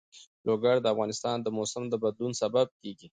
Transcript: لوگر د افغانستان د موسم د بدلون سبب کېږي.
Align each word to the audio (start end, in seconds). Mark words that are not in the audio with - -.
لوگر 0.47 0.75
د 0.81 0.85
افغانستان 0.93 1.37
د 1.41 1.47
موسم 1.57 1.83
د 1.89 1.93
بدلون 2.03 2.33
سبب 2.41 2.67
کېږي. 2.81 3.07